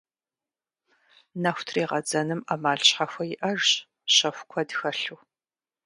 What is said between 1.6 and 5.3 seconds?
трегъэдзэным ӏэмал щхьэхуэ иӏэжщ, щэху куэд хэлъу.